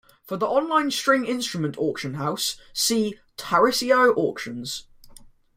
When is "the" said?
0.35-0.47